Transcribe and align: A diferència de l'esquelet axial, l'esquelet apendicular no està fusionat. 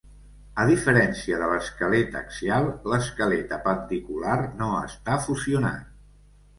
A 0.61 0.63
diferència 0.69 1.37
de 1.41 1.49
l'esquelet 1.51 2.17
axial, 2.23 2.71
l'esquelet 2.95 3.55
apendicular 3.61 4.43
no 4.65 4.75
està 4.83 5.23
fusionat. 5.31 5.91